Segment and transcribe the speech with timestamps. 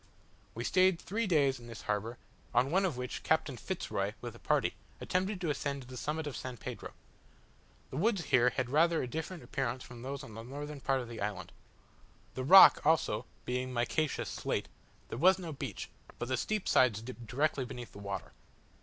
[0.55, 2.17] We stayed three days in this harbour,
[2.55, 5.95] on one of which Captain Fitz Roy, with a party, attempted to ascend to the
[5.95, 6.93] summit of San Pedro.
[7.91, 11.07] The woods here had rather a different appearance from those on the northern part of
[11.07, 11.51] the island.
[12.33, 14.69] The rock, also, being micaceous slate,
[15.09, 18.31] there was no beach, but the steep sides dipped directly beneath the water.